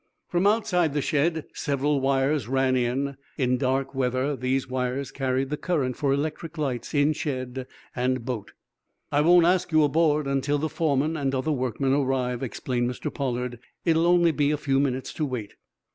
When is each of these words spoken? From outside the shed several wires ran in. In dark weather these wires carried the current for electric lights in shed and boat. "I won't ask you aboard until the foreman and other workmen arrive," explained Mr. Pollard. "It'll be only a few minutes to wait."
From 0.29 0.47
outside 0.47 0.95
the 0.95 0.99
shed 1.03 1.45
several 1.53 2.01
wires 2.01 2.47
ran 2.47 2.75
in. 2.75 3.17
In 3.37 3.59
dark 3.59 3.93
weather 3.93 4.35
these 4.35 4.67
wires 4.67 5.11
carried 5.11 5.51
the 5.51 5.57
current 5.57 5.95
for 5.95 6.11
electric 6.11 6.57
lights 6.57 6.95
in 6.95 7.13
shed 7.13 7.67
and 7.95 8.25
boat. 8.25 8.53
"I 9.11 9.21
won't 9.21 9.45
ask 9.45 9.71
you 9.71 9.83
aboard 9.83 10.25
until 10.25 10.57
the 10.57 10.69
foreman 10.69 11.15
and 11.15 11.35
other 11.35 11.51
workmen 11.51 11.93
arrive," 11.93 12.41
explained 12.41 12.89
Mr. 12.89 13.13
Pollard. 13.13 13.59
"It'll 13.85 14.01
be 14.17 14.29
only 14.29 14.49
a 14.51 14.57
few 14.57 14.79
minutes 14.79 15.13
to 15.13 15.23
wait." 15.27 15.53